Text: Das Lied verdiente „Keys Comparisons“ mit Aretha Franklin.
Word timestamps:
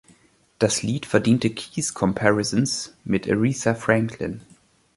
Das 0.57 0.81
Lied 0.81 1.05
verdiente 1.05 1.51
„Keys 1.51 1.93
Comparisons“ 1.93 2.95
mit 3.03 3.29
Aretha 3.29 3.75
Franklin. 3.75 4.41